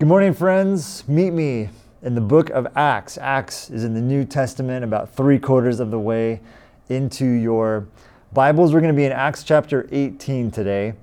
[0.00, 1.06] Good morning, friends.
[1.06, 1.68] Meet me
[2.00, 3.18] in the book of Acts.
[3.18, 6.40] Acts is in the New Testament, about three quarters of the way
[6.88, 7.86] into your
[8.32, 8.72] Bibles.
[8.72, 10.94] We're going to be in Acts chapter 18 today.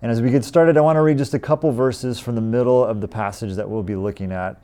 [0.00, 2.40] And as we get started, I want to read just a couple verses from the
[2.40, 4.58] middle of the passage that we'll be looking at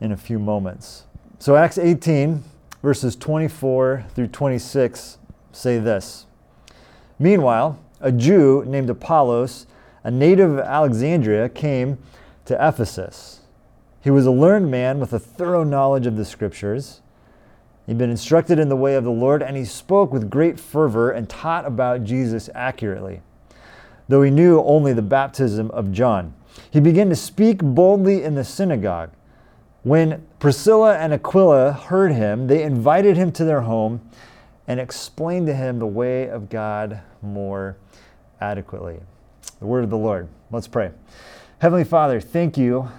[0.00, 1.06] in a few moments.
[1.40, 2.44] So, Acts 18,
[2.84, 5.18] verses 24 through 26
[5.50, 6.26] say this
[7.18, 9.66] Meanwhile, a Jew named Apollos,
[10.04, 11.98] a native of Alexandria, came
[12.46, 13.40] to Ephesus.
[14.00, 17.00] He was a learned man with a thorough knowledge of the scriptures.
[17.86, 21.10] He'd been instructed in the way of the Lord, and he spoke with great fervor
[21.10, 23.20] and taught about Jesus accurately,
[24.08, 26.34] though he knew only the baptism of John.
[26.70, 29.10] He began to speak boldly in the synagogue.
[29.82, 34.00] When Priscilla and Aquila heard him, they invited him to their home
[34.66, 37.76] and explained to him the way of God more
[38.40, 38.98] adequately.
[39.60, 40.28] The word of the Lord.
[40.50, 40.90] Let's pray.
[41.58, 42.90] Heavenly Father, thank you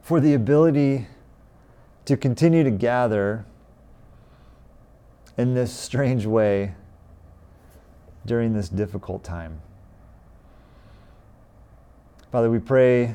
[0.00, 1.06] for the ability
[2.06, 3.44] to continue to gather
[5.36, 6.74] in this strange way
[8.24, 9.60] during this difficult time.
[12.32, 13.14] Father, we pray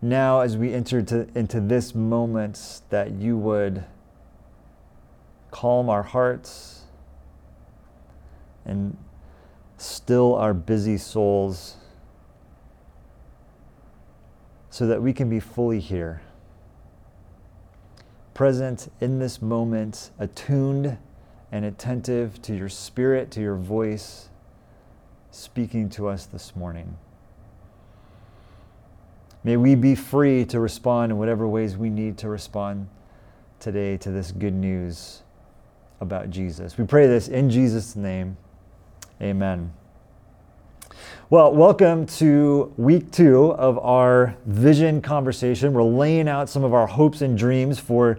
[0.00, 3.82] now as we enter to, into this moment that you would
[5.50, 6.82] calm our hearts
[8.64, 8.96] and
[9.78, 11.78] still our busy souls
[14.74, 16.20] so that we can be fully here,
[18.34, 20.98] present in this moment, attuned
[21.52, 24.30] and attentive to your spirit, to your voice
[25.30, 26.96] speaking to us this morning.
[29.44, 32.88] May we be free to respond in whatever ways we need to respond
[33.60, 35.22] today to this good news
[36.00, 36.76] about Jesus.
[36.76, 38.36] We pray this in Jesus' name.
[39.22, 39.72] Amen.
[41.30, 45.72] Well, welcome to week two of our vision conversation.
[45.72, 48.18] We're laying out some of our hopes and dreams for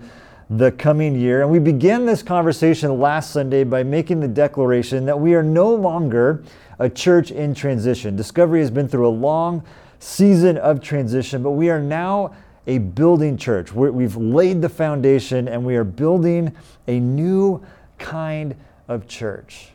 [0.50, 1.42] the coming year.
[1.42, 5.74] And we began this conversation last Sunday by making the declaration that we are no
[5.74, 6.44] longer
[6.80, 8.16] a church in transition.
[8.16, 9.64] Discovery has been through a long
[10.00, 12.36] season of transition, but we are now
[12.68, 13.72] a building church.
[13.74, 16.56] we have laid the foundation and we are building
[16.88, 17.64] a new
[17.98, 18.56] kind
[18.88, 19.70] of church.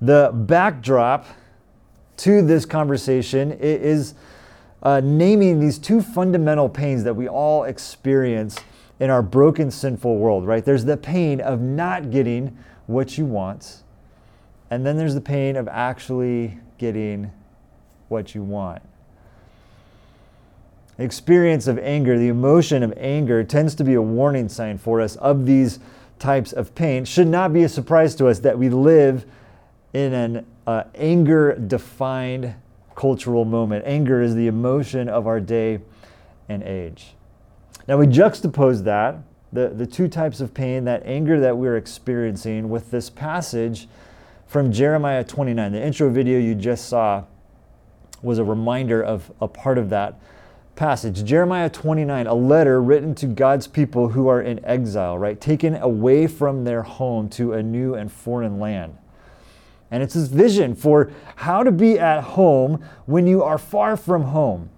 [0.00, 1.26] The backdrop
[2.18, 4.14] to this conversation is
[4.82, 8.58] uh, naming these two fundamental pains that we all experience
[9.00, 10.64] in our broken, sinful world, right?
[10.64, 13.82] There's the pain of not getting what you want,
[14.70, 17.32] and then there's the pain of actually getting
[18.08, 18.82] what you want.
[20.98, 25.16] Experience of anger, the emotion of anger, tends to be a warning sign for us
[25.16, 25.80] of these
[26.20, 27.04] types of pain.
[27.04, 29.26] Should not be a surprise to us that we live
[29.92, 32.54] in an uh, anger defined
[32.94, 33.84] cultural moment.
[33.86, 35.80] Anger is the emotion of our day
[36.48, 37.14] and age.
[37.86, 39.18] Now we juxtapose that,
[39.52, 43.88] the, the two types of pain, that anger that we're experiencing, with this passage
[44.46, 45.72] from Jeremiah 29.
[45.72, 47.24] The intro video you just saw
[48.22, 50.18] was a reminder of a part of that
[50.76, 51.24] passage.
[51.24, 55.40] Jeremiah 29, a letter written to God's people who are in exile, right?
[55.40, 58.96] Taken away from their home to a new and foreign land.
[59.94, 64.24] And it's his vision for how to be at home when you are far from
[64.24, 64.68] home.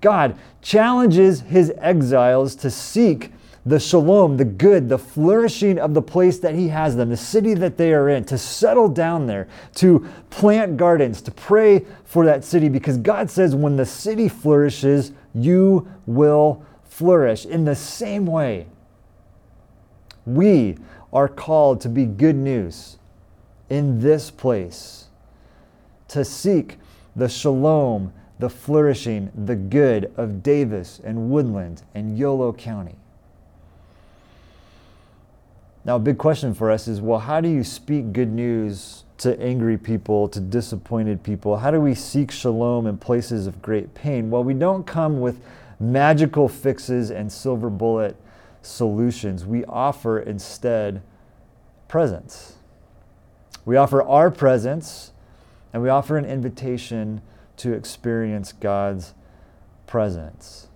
[0.00, 3.32] God challenges his exiles to seek
[3.66, 7.52] the shalom, the good, the flourishing of the place that he has them, the city
[7.54, 12.44] that they are in, to settle down there, to plant gardens, to pray for that
[12.44, 17.44] city, because God says when the city flourishes, you will flourish.
[17.44, 18.68] In the same way,
[20.24, 20.76] we
[21.12, 22.98] are called to be good news
[23.70, 25.06] in this place
[26.08, 26.76] to seek
[27.16, 32.96] the shalom, the flourishing, the good of Davis and Woodland and Yolo County.
[35.84, 39.40] Now, a big question for us is well, how do you speak good news to
[39.40, 41.58] angry people, to disappointed people?
[41.58, 44.30] How do we seek shalom in places of great pain?
[44.30, 45.40] Well, we don't come with
[45.78, 48.16] magical fixes and silver bullet
[48.62, 49.46] solutions.
[49.46, 51.02] We offer instead
[51.88, 52.54] presence.
[53.64, 55.12] We offer our presence
[55.72, 57.22] and we offer an invitation
[57.58, 59.14] to experience God's
[59.86, 60.68] presence.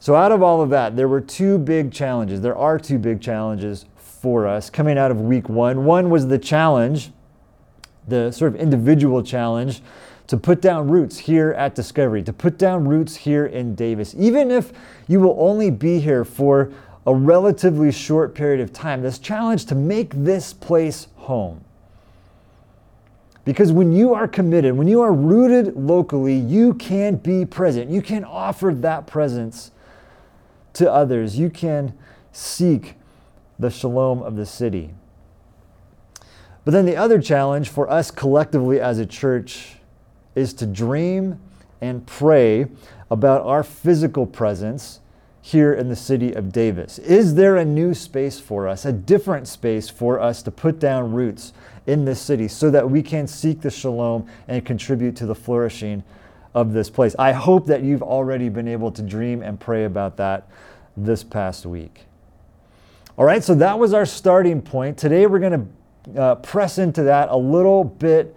[0.00, 2.40] So, out of all of that, there were two big challenges.
[2.40, 5.84] There are two big challenges for us coming out of week one.
[5.84, 7.10] One was the challenge,
[8.06, 9.82] the sort of individual challenge
[10.28, 14.14] to put down roots here at Discovery, to put down roots here in Davis.
[14.16, 14.72] Even if
[15.08, 16.70] you will only be here for
[17.08, 21.64] a relatively short period of time, this challenge to make this place home.
[23.46, 27.90] Because when you are committed, when you are rooted locally, you can be present.
[27.90, 29.70] You can offer that presence
[30.74, 31.38] to others.
[31.38, 31.94] You can
[32.30, 32.96] seek
[33.58, 34.90] the shalom of the city.
[36.66, 39.76] But then the other challenge for us collectively as a church
[40.34, 41.40] is to dream
[41.80, 42.66] and pray
[43.10, 45.00] about our physical presence
[45.48, 46.98] here in the city of Davis.
[46.98, 51.10] Is there a new space for us, a different space for us to put down
[51.10, 51.54] roots
[51.86, 56.04] in this city so that we can seek the shalom and contribute to the flourishing
[56.52, 57.16] of this place?
[57.18, 60.50] I hope that you've already been able to dream and pray about that
[60.98, 62.04] this past week.
[63.16, 64.98] All right, so that was our starting point.
[64.98, 65.70] Today we're going
[66.14, 68.36] to uh, press into that a little bit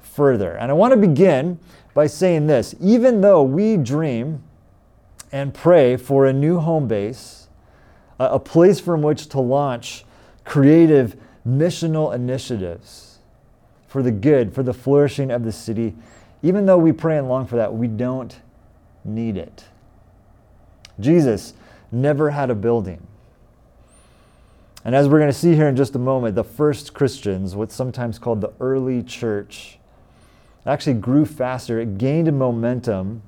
[0.00, 0.52] further.
[0.52, 1.58] And I want to begin
[1.92, 4.42] by saying this even though we dream
[5.32, 7.48] and pray for a new home base,
[8.18, 10.04] a place from which to launch
[10.44, 11.16] creative
[11.46, 13.18] missional initiatives
[13.86, 15.94] for the good, for the flourishing of the city.
[16.42, 18.40] Even though we pray and long for that, we don't
[19.04, 19.64] need it.
[21.00, 21.54] Jesus
[21.90, 23.06] never had a building.
[24.84, 27.74] And as we're going to see here in just a moment, the first Christians, what's
[27.74, 29.78] sometimes called the early church,
[30.66, 31.80] actually grew faster.
[31.80, 33.22] It gained momentum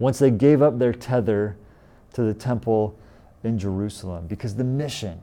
[0.00, 1.56] once they gave up their tether
[2.14, 2.98] to the temple
[3.44, 4.26] in Jerusalem.
[4.26, 5.20] Because the mission,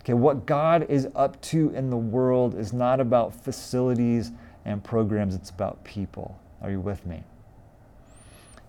[0.00, 4.32] okay, what God is up to in the world is not about facilities
[4.64, 6.40] and programs, it's about people.
[6.62, 7.22] Are you with me?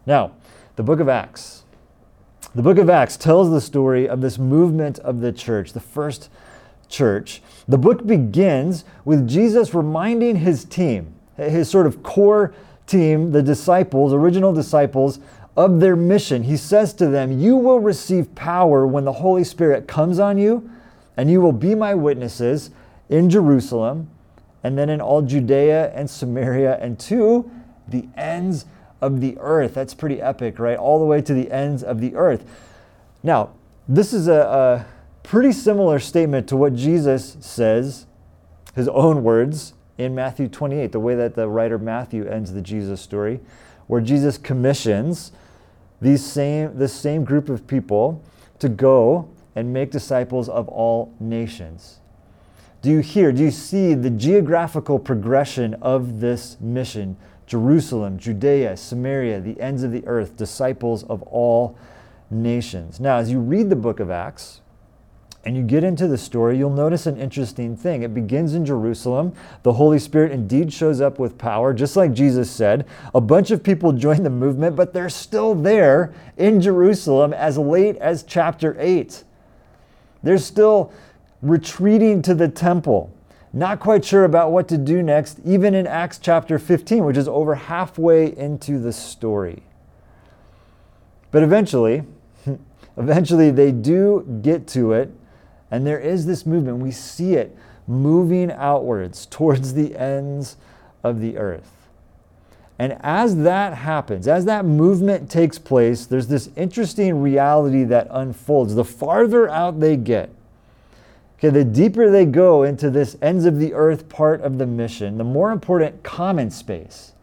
[0.05, 0.33] Now,
[0.75, 1.63] the book of Acts.
[2.53, 6.29] The book of Acts tells the story of this movement of the church, the first
[6.89, 7.41] church.
[7.67, 12.53] The book begins with Jesus reminding his team, his sort of core
[12.87, 15.19] team, the disciples, original disciples,
[15.55, 16.43] of their mission.
[16.43, 20.69] He says to them, You will receive power when the Holy Spirit comes on you,
[21.17, 22.71] and you will be my witnesses
[23.09, 24.09] in Jerusalem,
[24.63, 27.49] and then in all Judea and Samaria, and to
[27.87, 28.65] the ends
[29.01, 29.73] of the earth.
[29.73, 30.77] That's pretty epic, right?
[30.77, 32.45] All the way to the ends of the earth.
[33.23, 33.51] Now,
[33.87, 34.85] this is a, a
[35.23, 38.07] pretty similar statement to what Jesus says,
[38.73, 42.99] his own words, in Matthew 28, the way that the writer Matthew ends the Jesus
[42.99, 43.39] story,
[43.87, 45.31] where Jesus commissions
[46.01, 48.21] these same, this same group of people
[48.59, 51.99] to go and make disciples of all nations.
[52.81, 57.17] Do you hear, do you see the geographical progression of this mission?
[57.47, 61.77] Jerusalem, Judea, Samaria, the ends of the earth, disciples of all
[62.29, 62.99] nations.
[62.99, 64.61] Now, as you read the book of Acts,
[65.45, 68.01] and you get into the story, you'll notice an interesting thing.
[68.01, 69.31] It begins in Jerusalem.
[69.61, 72.87] The Holy Spirit indeed shows up with power, just like Jesus said.
[73.13, 77.95] A bunch of people join the movement, but they're still there in Jerusalem as late
[77.97, 79.23] as chapter 8.
[80.23, 80.91] They're still
[81.43, 83.13] retreating to the temple,
[83.53, 87.27] not quite sure about what to do next, even in Acts chapter 15, which is
[87.27, 89.61] over halfway into the story.
[91.29, 92.01] But eventually,
[92.97, 95.11] eventually they do get to it
[95.71, 96.77] and there is this movement.
[96.77, 97.55] We see it
[97.87, 100.57] moving outwards towards the ends
[101.03, 101.71] of the earth.
[102.77, 108.75] And as that happens, as that movement takes place, there's this interesting reality that unfolds.
[108.75, 110.29] The farther out they get,
[111.37, 115.17] okay, the deeper they go into this ends of the earth part of the mission,
[115.17, 117.13] the more important common space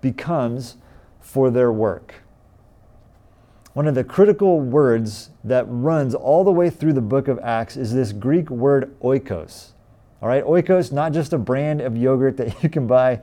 [0.00, 0.76] becomes
[1.20, 2.23] for their work
[3.74, 7.76] one of the critical words that runs all the way through the book of Acts
[7.76, 9.70] is this Greek word oikos.
[10.22, 13.20] All right, oikos, not just a brand of yogurt that you can buy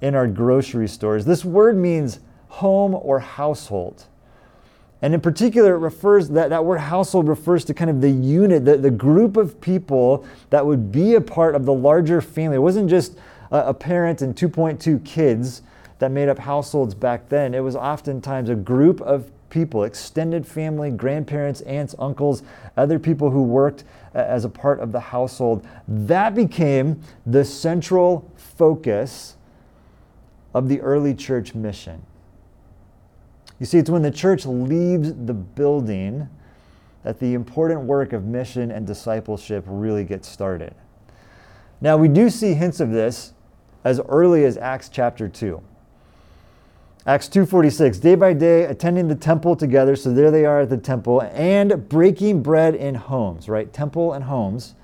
[0.00, 1.24] in our grocery stores.
[1.24, 4.04] This word means home or household.
[5.00, 8.64] And in particular, it refers that, that word household refers to kind of the unit,
[8.64, 12.56] the, the group of people that would be a part of the larger family.
[12.56, 13.16] It wasn't just
[13.52, 15.62] a, a parent and 2.2 kids
[16.00, 17.54] that made up households back then.
[17.54, 22.42] It was oftentimes a group of people, extended family, grandparents, aunts, uncles,
[22.76, 25.64] other people who worked uh, as a part of the household.
[25.86, 29.36] That became the central focus
[30.54, 32.04] of the early church mission.
[33.60, 36.28] You see, it's when the church leaves the building
[37.04, 40.74] that the important work of mission and discipleship really gets started.
[41.80, 43.34] Now, we do see hints of this
[43.84, 45.62] as early as Acts chapter 2.
[47.06, 49.94] Acts 2:46 day by day attending the temple together.
[49.94, 53.70] So there they are at the temple and breaking bread in homes right?
[53.70, 54.74] Temple and homes.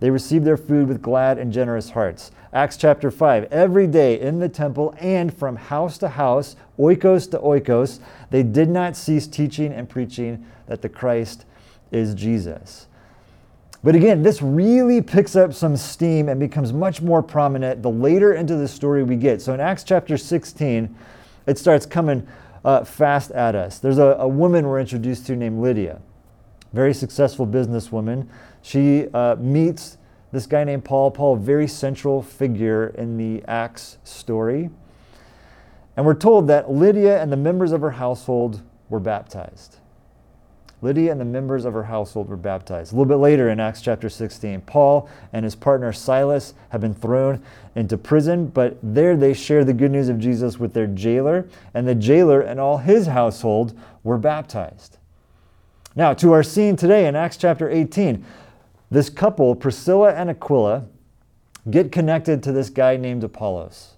[0.00, 2.32] They received their food with glad and generous hearts.
[2.52, 7.38] Acts chapter 5 every day in the temple and from house to house oikos to
[7.38, 11.46] oikos they did not cease teaching and preaching that the Christ
[11.90, 12.88] is Jesus.
[13.82, 18.34] But again, this really picks up some steam and becomes much more prominent the later
[18.34, 19.40] into the story we get.
[19.40, 20.94] So in Acts chapter 16,
[21.46, 22.26] it starts coming
[22.64, 23.78] uh, fast at us.
[23.78, 26.00] There's a, a, woman we're introduced to named Lydia,
[26.72, 28.26] very successful businesswoman.
[28.62, 29.98] She uh, meets
[30.32, 31.10] this guy named Paul.
[31.10, 34.70] Paul, very central figure in the Acts story.
[35.96, 39.76] And we're told that Lydia and the members of her household were baptized.
[40.84, 42.92] Lydia and the members of her household were baptized.
[42.92, 46.92] A little bit later in Acts chapter 16, Paul and his partner Silas have been
[46.92, 47.42] thrown
[47.74, 51.88] into prison, but there they share the good news of Jesus with their jailer, and
[51.88, 53.72] the jailer and all his household
[54.02, 54.98] were baptized.
[55.96, 58.22] Now, to our scene today in Acts chapter 18,
[58.90, 60.84] this couple, Priscilla and Aquila,
[61.70, 63.94] get connected to this guy named Apollos.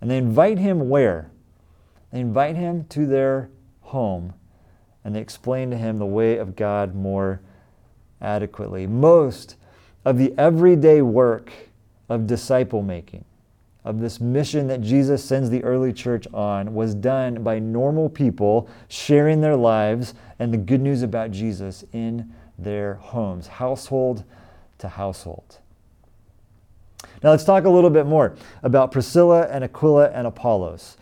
[0.00, 1.30] And they invite him where?
[2.10, 3.48] They invite him to their
[3.82, 4.34] home
[5.04, 7.40] and they explain to him the way of God more
[8.20, 8.86] adequately.
[8.86, 9.56] Most
[10.04, 11.52] of the everyday work
[12.08, 13.24] of disciple making,
[13.84, 18.68] of this mission that Jesus sends the early church on, was done by normal people
[18.88, 24.24] sharing their lives and the good news about Jesus in their homes, household
[24.78, 25.58] to household.
[27.22, 30.96] Now let's talk a little bit more about Priscilla and Aquila and Apollos.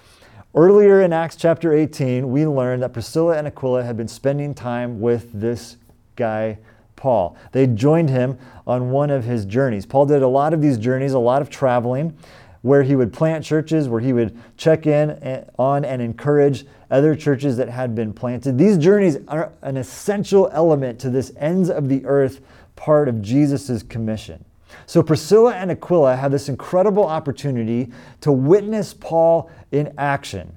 [0.52, 5.00] Earlier in Acts chapter 18, we learned that Priscilla and Aquila had been spending time
[5.00, 5.76] with this
[6.16, 6.58] guy,
[6.96, 7.36] Paul.
[7.52, 9.86] They joined him on one of his journeys.
[9.86, 12.18] Paul did a lot of these journeys, a lot of traveling,
[12.62, 17.14] where he would plant churches, where he would check in eh, on and encourage other
[17.14, 18.58] churches that had been planted.
[18.58, 22.40] These journeys are an essential element to this ends of the earth
[22.74, 24.44] part of Jesus' commission.
[24.86, 30.56] So Priscilla and Aquila have this incredible opportunity to witness Paul in action.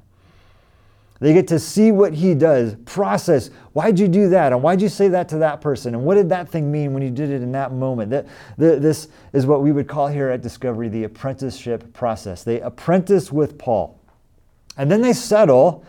[1.20, 4.89] They get to see what he does, process why'd you do that, and why'd you
[4.89, 7.41] say that to that person, and what did that thing mean when you did it
[7.41, 8.10] in that moment.
[8.10, 8.27] That,
[8.58, 12.43] this is what we would call here at Discovery the apprenticeship process.
[12.43, 14.00] They apprentice with Paul,
[14.75, 15.86] and then they settle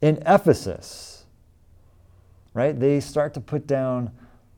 [0.00, 1.26] in Ephesus.
[2.52, 2.78] Right?
[2.78, 4.10] They start to put down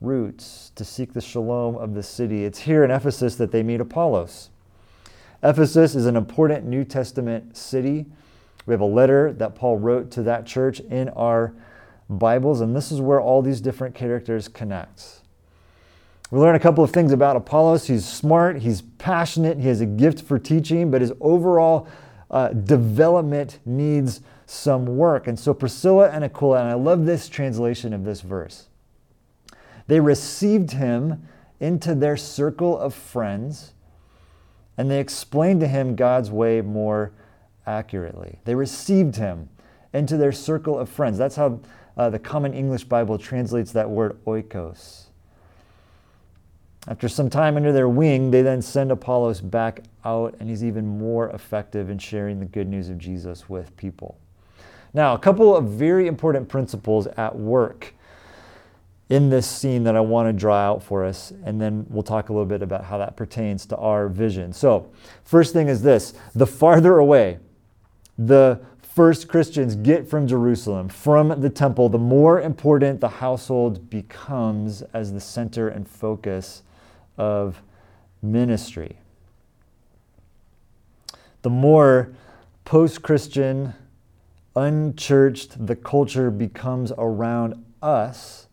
[0.05, 2.45] roots to seek the shalom of the city.
[2.45, 4.49] It's here in Ephesus that they meet Apollos.
[5.43, 8.05] Ephesus is an important New Testament city.
[8.65, 11.53] We have a letter that Paul wrote to that church in our
[12.09, 15.21] Bibles, and this is where all these different characters connect.
[16.31, 17.87] We learn a couple of things about Apollos.
[17.87, 21.87] He's smart, he's passionate, he has a gift for teaching, but his overall
[22.31, 25.27] uh, development needs some work.
[25.27, 28.67] And so Priscilla and Aquila, and I love this translation of this verse.
[29.87, 31.27] They received him
[31.59, 33.73] into their circle of friends
[34.77, 37.11] and they explained to him God's way more
[37.65, 38.39] accurately.
[38.43, 39.49] They received him
[39.93, 41.17] into their circle of friends.
[41.17, 41.59] That's how
[41.97, 45.05] uh, the Common English Bible translates that word oikos.
[46.87, 50.99] After some time under their wing, they then send Apollos back out, and he's even
[50.99, 54.19] more effective in sharing the good news of Jesus with people.
[54.93, 57.94] Now, a couple of very important principles at work
[59.09, 62.29] in this scene that I want to draw out for us, and then we'll talk
[62.29, 64.51] a little bit about how that pertains to our vision.
[64.51, 64.91] So,
[65.23, 67.39] first thing is this the farther away
[68.17, 74.81] the first Christians get from Jerusalem, from the temple, the more important the household becomes
[74.93, 76.63] as the center and focus
[77.17, 77.61] of
[78.21, 78.97] ministry.
[81.41, 82.13] The more
[82.63, 83.73] post Christian,
[84.55, 88.44] unchurched the culture becomes around us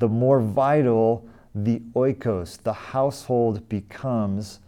[0.00, 4.60] the more vital the oikos, the household, becomes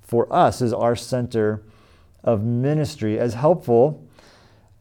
[0.00, 1.62] for us as our center
[2.22, 3.18] of ministry.
[3.18, 4.06] As helpful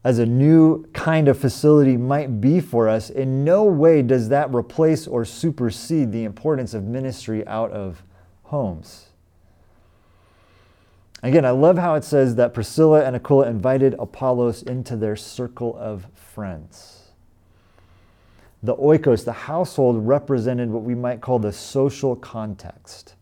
[0.03, 4.53] as a new kind of facility might be for us, in no way does that
[4.53, 8.03] replace or supersede the importance of ministry out of
[8.43, 9.07] homes.
[11.23, 15.77] Again, I love how it says that Priscilla and Aquila invited Apollos into their circle
[15.77, 17.00] of friends
[18.63, 23.15] the oikos, the household, represented what we might call the social context.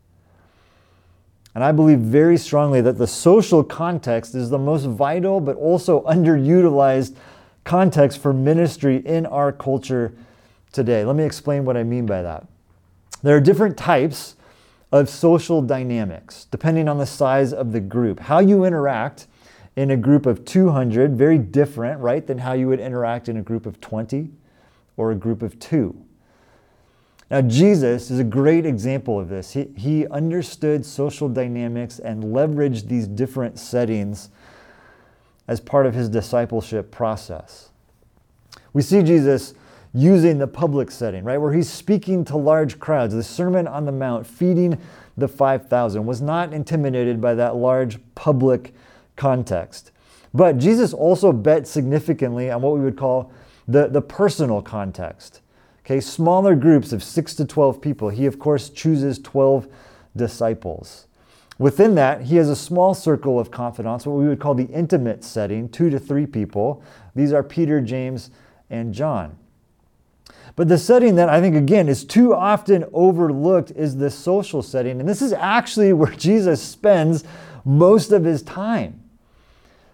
[1.54, 6.02] And I believe very strongly that the social context is the most vital but also
[6.02, 7.16] underutilized
[7.64, 10.12] context for ministry in our culture
[10.72, 11.04] today.
[11.04, 12.46] Let me explain what I mean by that.
[13.22, 14.36] There are different types
[14.92, 18.20] of social dynamics depending on the size of the group.
[18.20, 19.26] How you interact
[19.76, 23.42] in a group of 200, very different, right, than how you would interact in a
[23.42, 24.30] group of 20
[25.00, 25.96] or a group of two.
[27.30, 29.52] Now, Jesus is a great example of this.
[29.52, 34.28] He, he understood social dynamics and leveraged these different settings
[35.48, 37.70] as part of his discipleship process.
[38.74, 39.54] We see Jesus
[39.94, 41.38] using the public setting, right?
[41.38, 43.14] Where he's speaking to large crowds.
[43.14, 44.78] The Sermon on the Mount, feeding
[45.16, 48.74] the 5,000, was not intimidated by that large public
[49.16, 49.92] context.
[50.34, 53.32] But Jesus also bet significantly on what we would call
[53.66, 55.40] the, the personal context.
[55.84, 58.10] Okay, smaller groups of six to 12 people.
[58.10, 59.68] He, of course, chooses 12
[60.16, 61.06] disciples.
[61.58, 65.22] Within that, he has a small circle of confidants, what we would call the intimate
[65.22, 66.82] setting, two to three people.
[67.14, 68.30] These are Peter, James,
[68.70, 69.36] and John.
[70.56, 75.00] But the setting that I think, again, is too often overlooked is the social setting.
[75.00, 77.24] And this is actually where Jesus spends
[77.64, 78.99] most of his time.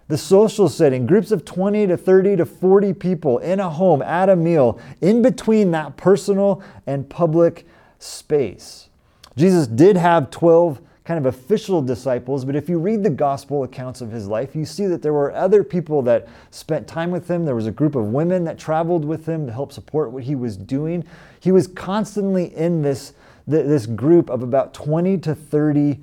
[0.08, 4.28] The social setting, groups of 20 to 30 to 40 people in a home, at
[4.28, 7.66] a meal, in between that personal and public
[7.98, 8.88] space.
[9.36, 14.00] Jesus did have 12 kind of official disciples, but if you read the gospel accounts
[14.00, 17.44] of his life, you see that there were other people that spent time with him.
[17.44, 20.34] There was a group of women that traveled with him to help support what he
[20.34, 21.04] was doing.
[21.38, 23.12] He was constantly in this,
[23.46, 26.00] this group of about 20 to 30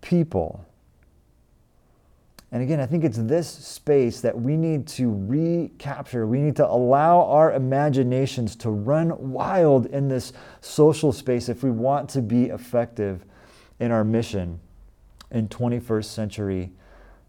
[0.00, 0.64] people.
[2.52, 6.26] And again, I think it's this space that we need to recapture.
[6.26, 11.70] We need to allow our imaginations to run wild in this social space if we
[11.70, 13.24] want to be effective
[13.78, 14.58] in our mission
[15.30, 16.72] in 21st century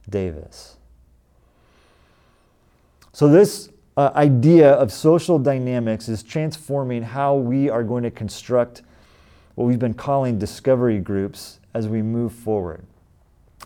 [0.10, 0.78] Davis.
[3.14, 8.82] So, this uh, idea of social dynamics is transforming how we are going to construct
[9.56, 12.86] what we've been calling discovery groups as we move forward.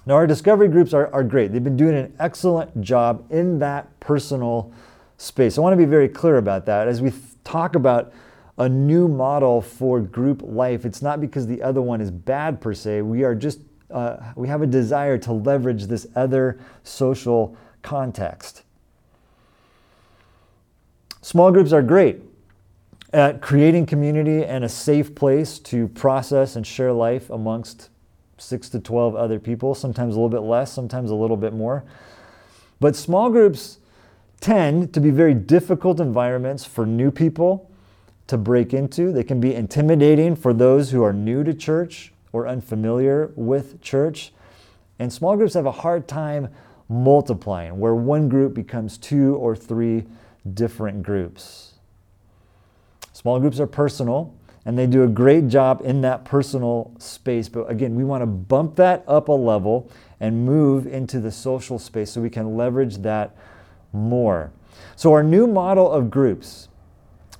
[0.06, 1.52] Now, our discovery groups are, are great.
[1.52, 4.72] They've been doing an excellent job in that personal
[5.18, 5.58] space.
[5.58, 6.88] I want to be very clear about that.
[6.88, 8.14] As we th- talk about
[8.58, 12.74] a new model for group life, it's not because the other one is bad per
[12.74, 13.02] se.
[13.02, 18.64] We are just, uh, we have a desire to leverage this other social context.
[21.22, 22.22] Small groups are great
[23.12, 27.90] at creating community and a safe place to process and share life amongst
[28.38, 31.84] six to 12 other people, sometimes a little bit less, sometimes a little bit more.
[32.80, 33.80] But small groups
[34.42, 37.72] tend to be very difficult environments for new people
[38.28, 39.12] to break into.
[39.12, 44.34] They can be intimidating for those who are new to church or unfamiliar with church.
[45.00, 46.50] And small groups have a hard time
[46.90, 50.06] multiplying, where one group becomes two or three
[50.54, 51.74] different groups.
[53.14, 54.34] Small groups are personal
[54.66, 57.48] and they do a great job in that personal space.
[57.48, 61.78] But again, we want to bump that up a level and move into the social
[61.78, 63.36] space so we can leverage that
[63.94, 64.52] more.
[64.96, 66.68] So, our new model of groups,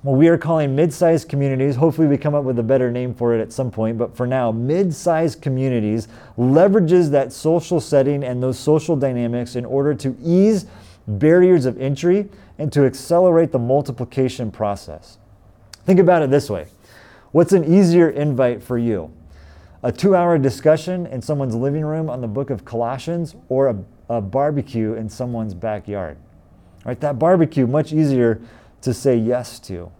[0.02, 3.12] what we are calling mid sized communities, hopefully, we come up with a better name
[3.12, 6.06] for it at some point, but for now, mid sized communities
[6.38, 10.66] leverages that social setting and those social dynamics in order to ease
[11.08, 15.18] barriers of entry and to accelerate the multiplication process.
[15.84, 16.66] Think about it this way
[17.36, 19.12] What's an easier invite for you?
[19.82, 23.76] A two hour discussion in someone's living room on the book of Colossians or a,
[24.08, 26.16] a barbecue in someone's backyard?
[26.86, 28.40] Right, that barbecue, much easier
[28.80, 29.92] to say yes to.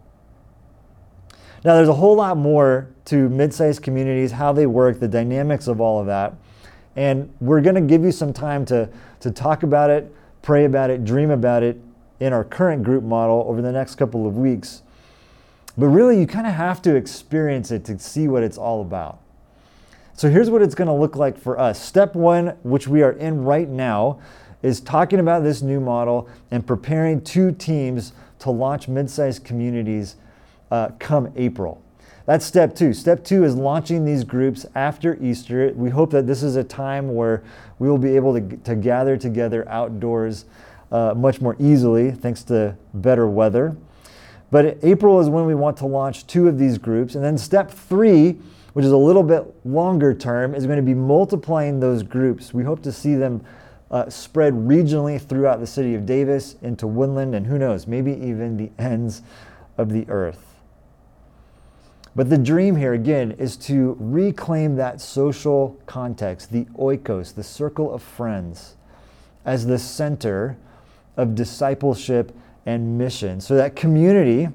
[1.62, 5.66] Now, there's a whole lot more to mid sized communities, how they work, the dynamics
[5.66, 6.32] of all of that.
[6.96, 8.88] And we're going to give you some time to,
[9.20, 11.78] to talk about it, pray about it, dream about it
[12.18, 14.80] in our current group model over the next couple of weeks.
[15.78, 19.20] But really, you kind of have to experience it to see what it's all about.
[20.14, 21.82] So here's what it's going to look like for us.
[21.82, 24.20] Step one, which we are in right now,
[24.62, 30.16] is talking about this new model and preparing two teams to launch mid sized communities
[30.70, 31.82] uh, come April.
[32.24, 32.92] That's step two.
[32.92, 35.72] Step two is launching these groups after Easter.
[35.76, 37.44] We hope that this is a time where
[37.78, 40.46] we will be able to, to gather together outdoors
[40.90, 43.76] uh, much more easily thanks to better weather.
[44.50, 47.14] But April is when we want to launch two of these groups.
[47.14, 48.32] And then step three,
[48.74, 52.54] which is a little bit longer term, is going to be multiplying those groups.
[52.54, 53.44] We hope to see them
[53.90, 58.56] uh, spread regionally throughout the city of Davis into Woodland and who knows, maybe even
[58.56, 59.22] the ends
[59.78, 60.42] of the earth.
[62.14, 67.92] But the dream here, again, is to reclaim that social context, the oikos, the circle
[67.92, 68.76] of friends,
[69.44, 70.56] as the center
[71.16, 72.34] of discipleship
[72.66, 73.40] and mission.
[73.40, 74.48] So that community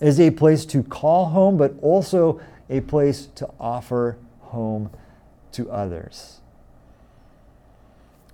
[0.00, 4.90] is a place to call home, but also a place to offer home
[5.52, 6.40] to others.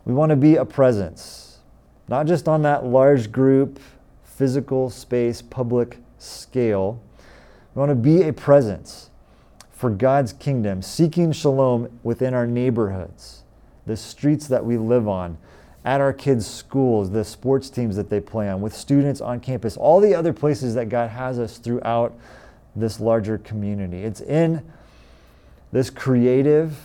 [0.04, 1.58] We want to be a presence,
[2.08, 3.78] not just on that large group,
[4.24, 7.00] physical space, public scale.
[7.74, 9.10] We want to be a presence
[9.70, 13.42] for God's kingdom, seeking shalom within our neighborhoods,
[13.86, 15.38] the streets that we live on,
[15.84, 19.76] at our kids' schools, the sports teams that they play on, with students on campus,
[19.76, 22.14] all the other places that God has us throughout
[22.76, 24.04] this larger community.
[24.04, 24.64] It's in
[25.72, 26.76] this creative,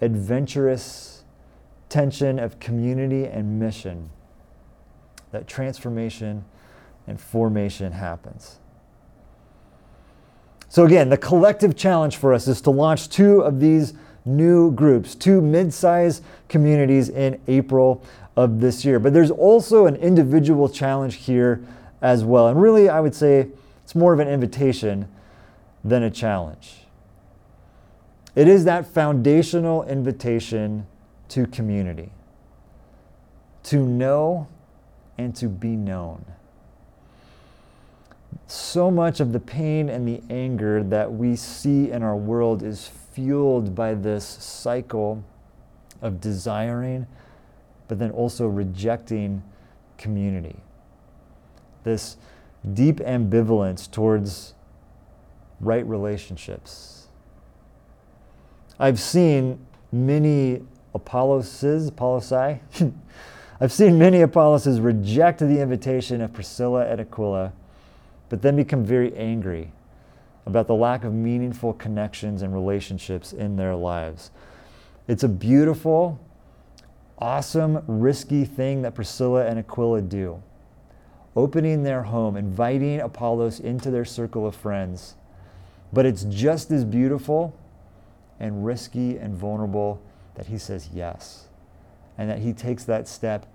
[0.00, 1.24] adventurous
[1.88, 4.10] tension of community and mission
[5.32, 6.44] that transformation
[7.06, 8.58] and formation happens.
[10.68, 15.14] So, again, the collective challenge for us is to launch two of these new groups,
[15.14, 18.04] two mid sized communities in April
[18.36, 18.98] of this year.
[18.98, 21.62] But there's also an individual challenge here
[22.02, 22.48] as well.
[22.48, 23.48] And really, I would say
[23.84, 25.08] it's more of an invitation
[25.84, 26.86] than a challenge.
[28.34, 30.86] It is that foundational invitation
[31.30, 32.12] to community,
[33.64, 34.48] to know
[35.18, 36.24] and to be known.
[38.46, 42.90] So much of the pain and the anger that we see in our world is
[43.20, 45.22] fueled by this cycle
[46.00, 47.06] of desiring,
[47.86, 49.42] but then also rejecting
[49.98, 50.56] community.
[51.84, 52.16] This
[52.72, 54.54] deep ambivalence towards
[55.60, 57.08] right relationships.
[58.78, 59.58] I've seen
[59.92, 60.62] many
[60.94, 62.60] Apolloses, Apollosi,
[63.60, 67.52] I've seen many Apolloses reject the invitation of Priscilla and Aquila,
[68.30, 69.72] but then become very angry
[70.46, 74.30] about the lack of meaningful connections and relationships in their lives.
[75.06, 76.20] It's a beautiful,
[77.18, 80.42] awesome, risky thing that Priscilla and Aquila do.
[81.36, 85.14] Opening their home, inviting Apollos into their circle of friends.
[85.92, 87.56] But it's just as beautiful
[88.38, 90.00] and risky and vulnerable
[90.34, 91.48] that he says yes.
[92.16, 93.46] And that he takes that step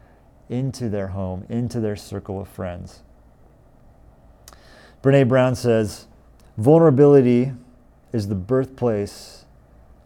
[0.49, 3.01] into their home, into their circle of friends.
[5.01, 6.07] Brene Brown says,
[6.57, 7.51] Vulnerability
[8.13, 9.43] is the birthplace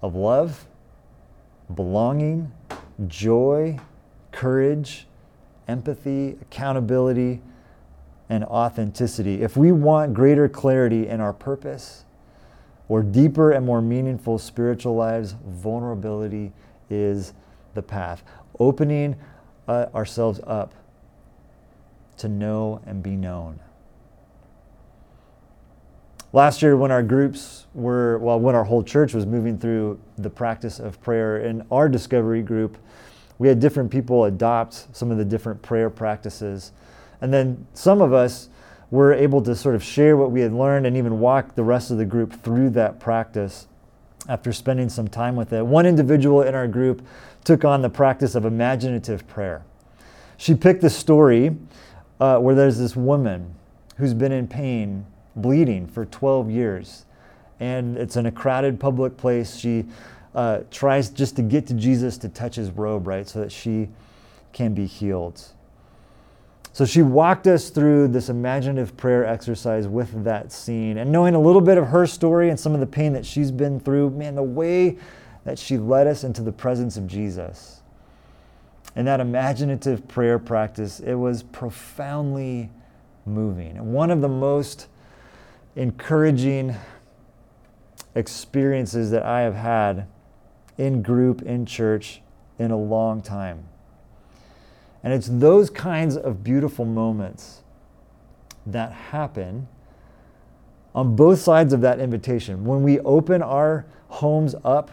[0.01, 0.65] of love,
[1.75, 2.51] belonging,
[3.07, 3.79] joy,
[4.31, 5.05] courage,
[5.67, 7.41] empathy, accountability,
[8.29, 9.43] and authenticity.
[9.43, 12.05] If we want greater clarity in our purpose
[12.88, 16.51] or deeper and more meaningful spiritual lives, vulnerability
[16.89, 17.33] is
[17.75, 18.23] the path.
[18.59, 19.15] Opening
[19.67, 20.73] uh, ourselves up
[22.17, 23.59] to know and be known.
[26.31, 30.29] Last year, when our groups were, well, when our whole church was moving through the
[30.29, 32.77] practice of prayer, in our discovery group,
[33.39, 36.71] we had different people adopt some of the different prayer practices.
[37.21, 38.49] And then some of us
[38.91, 41.89] were able to sort of share what we had learned and even walk the rest
[41.89, 43.67] of the group through that practice
[44.27, 45.65] after spending some time with it.
[45.65, 47.03] One individual in our group
[47.43, 49.63] took on the practice of imaginative prayer.
[50.37, 51.57] She picked the story
[52.19, 53.55] uh, where there's this woman
[53.97, 55.05] who's been in pain
[55.41, 57.06] bleeding for 12 years.
[57.60, 59.58] And it's in a crowded public place.
[59.58, 59.86] She
[60.34, 63.89] uh, tries just to get to Jesus to touch his robe, right, so that she
[64.54, 65.41] can be healed.
[66.71, 70.97] So she walked us through this imaginative prayer exercise with that scene.
[70.97, 73.52] And knowing a little bit of her story and some of the pain that she's
[73.52, 74.97] been through, man, the way
[75.45, 77.82] that she led us into the presence of Jesus.
[78.95, 82.69] And that imaginative prayer practice, it was profoundly
[83.25, 83.91] moving.
[83.91, 84.88] One of the most
[85.79, 86.75] encouraging
[88.13, 90.07] experiences that I have had
[90.77, 92.21] in group, in church,
[92.59, 93.63] in a long time.
[95.01, 97.61] And it's those kinds of beautiful moments
[98.65, 99.69] that happen
[100.93, 102.65] on both sides of that invitation.
[102.65, 104.91] When we open our homes up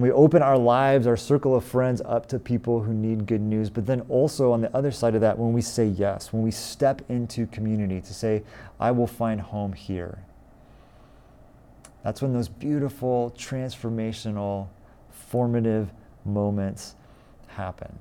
[0.00, 3.42] and we open our lives, our circle of friends up to people who need good
[3.42, 3.68] news.
[3.68, 6.50] But then also on the other side of that, when we say yes, when we
[6.50, 8.42] step into community to say,
[8.80, 10.20] I will find home here.
[12.02, 14.68] That's when those beautiful, transformational,
[15.10, 15.90] formative
[16.24, 16.94] moments
[17.48, 17.98] happen.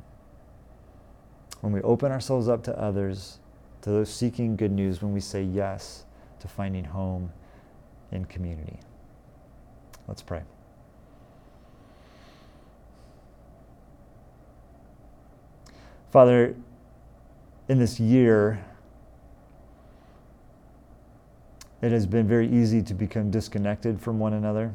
[1.59, 3.39] When we open ourselves up to others,
[3.81, 6.05] to those seeking good news, when we say yes
[6.39, 7.33] to finding home
[8.13, 8.79] in community.
[10.07, 10.43] Let's pray.
[16.11, 16.55] Father,
[17.67, 18.65] in this year,
[21.81, 24.73] it has been very easy to become disconnected from one another.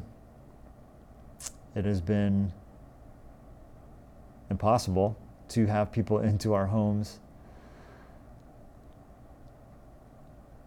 [1.75, 2.53] It has been
[4.49, 5.17] impossible
[5.49, 7.19] to have people into our homes.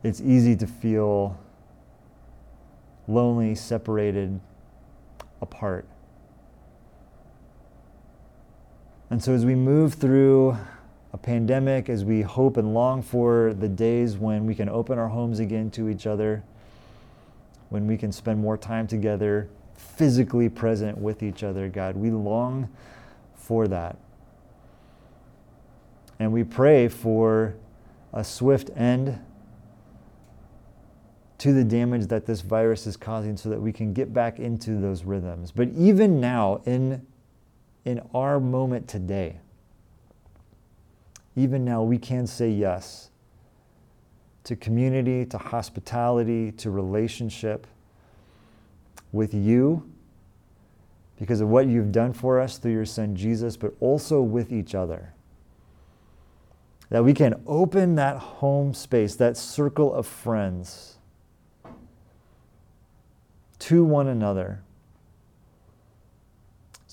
[0.03, 1.39] It's easy to feel
[3.09, 4.39] lonely, separated,
[5.41, 5.89] apart.
[9.11, 10.57] And so, as we move through
[11.13, 15.09] a pandemic, as we hope and long for the days when we can open our
[15.09, 16.43] homes again to each other,
[17.71, 22.69] when we can spend more time together, physically present with each other, God, we long
[23.35, 23.97] for that.
[26.19, 27.55] And we pray for
[28.13, 29.19] a swift end
[31.39, 34.81] to the damage that this virus is causing so that we can get back into
[34.81, 35.53] those rhythms.
[35.53, 37.07] But even now, in,
[37.85, 39.41] in our moment today,
[41.37, 43.11] even now, we can say yes
[44.45, 47.67] to community, to hospitality, to relationship
[49.13, 49.89] with you
[51.19, 54.75] because of what you've done for us through your son Jesus, but also with each
[54.75, 55.13] other.
[56.91, 60.97] That we can open that home space, that circle of friends
[63.61, 64.63] to one another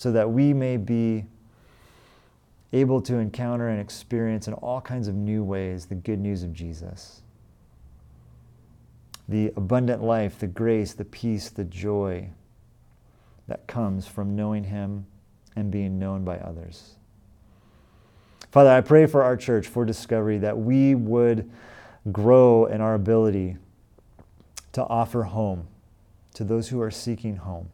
[0.06, 1.26] so that we may be
[2.72, 6.54] able to encounter and experience in all kinds of new ways the good news of
[6.54, 7.24] Jesus.
[9.28, 12.30] The abundant life, the grace, the peace, the joy
[13.48, 15.08] that comes from knowing Him
[15.56, 16.98] and being known by others.
[18.52, 21.50] Father, I pray for our church, for Discovery, that we would
[22.12, 23.58] grow in our ability
[24.74, 25.65] to offer home
[26.36, 27.72] to those who are seeking home,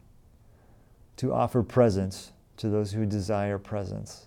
[1.16, 4.26] to offer presence to those who desire presence,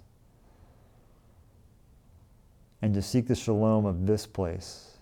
[2.82, 4.98] and to seek the shalom of this place.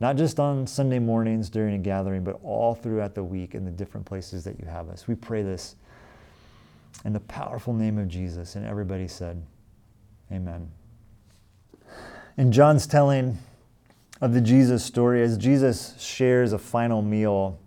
[0.00, 3.70] Not just on Sunday mornings during a gathering, but all throughout the week in the
[3.70, 5.06] different places that you have us.
[5.06, 5.76] We pray this
[7.04, 8.56] in the powerful name of Jesus.
[8.56, 9.42] And everybody said,
[10.32, 10.70] Amen.
[12.36, 13.38] In John's telling
[14.20, 17.58] of the Jesus story, as Jesus shares a final meal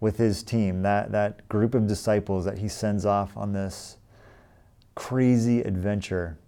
[0.00, 3.96] with his team, that, that group of disciples that he sends off on this
[4.94, 6.38] crazy adventure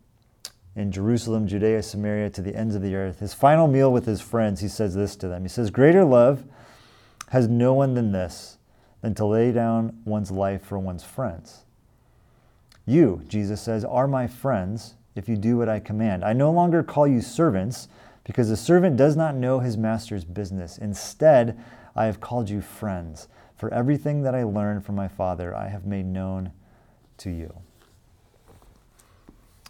[0.77, 3.21] in Jerusalem, Judea, Samaria, to the ends of the earth.
[3.21, 5.43] His final meal with his friends, he says this to them.
[5.43, 6.45] He says, Greater love
[7.31, 8.59] has no one than this,
[9.03, 11.65] than to lay down one's life for one's friends.
[12.87, 16.25] You, Jesus says, are my friends if you do what I command.
[16.25, 17.89] I no longer call you servants,
[18.25, 20.79] because the servant does not know his master's business.
[20.79, 21.59] Instead,
[21.99, 23.27] I have called you friends.
[23.57, 26.53] For everything that I learned from my Father, I have made known
[27.19, 27.53] to you.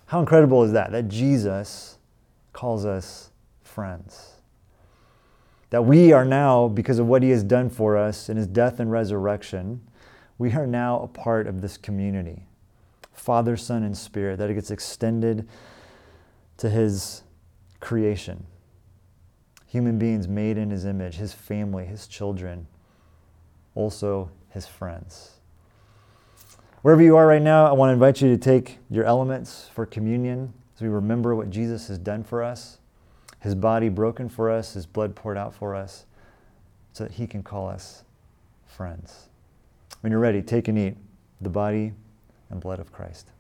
[0.05, 0.93] How incredible is that?
[0.93, 1.97] That Jesus
[2.53, 3.31] calls us
[3.63, 4.35] friends.
[5.71, 8.79] That we are now, because of what he has done for us in his death
[8.79, 9.81] and resurrection,
[10.37, 12.45] we are now a part of this community
[13.15, 15.49] Father, Son, and Spirit, that it gets extended
[16.59, 17.23] to his
[17.81, 18.47] creation.
[19.69, 22.67] Human beings made in his image, his family, his children
[23.75, 25.35] also his friends.
[26.83, 29.87] Wherever you are right now, I want to invite you to take your elements for
[29.87, 32.79] communion as we remember what Jesus has done for us
[33.41, 36.07] his body broken for us, his blood poured out for us,
[36.93, 38.05] so that he can call us
[38.67, 39.29] friends.
[40.01, 40.97] When you're ready, take and eat
[41.41, 41.93] the body
[42.51, 43.31] and blood of Christ.